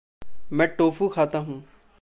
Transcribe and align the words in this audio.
मैं 0.53 0.67
टोफ़ू 0.67 1.07
खाता 1.07 1.39
हूँ। 1.39 1.63